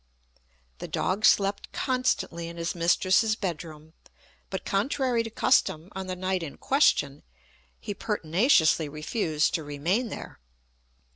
The 0.79 0.87
dog 0.87 1.25
slept 1.25 1.71
constantly 1.73 2.47
in 2.49 2.57
his 2.57 2.73
mistress's 2.73 3.35
bed 3.35 3.63
room, 3.63 3.93
but, 4.49 4.65
contrary 4.65 5.21
to 5.21 5.29
custom 5.29 5.89
on 5.91 6.07
the 6.07 6.15
night 6.15 6.41
in 6.41 6.57
question, 6.57 7.21
he 7.79 7.93
pertinaciously 7.93 8.89
refused 8.89 9.53
to 9.53 9.63
remain 9.63 10.09
there. 10.09 10.39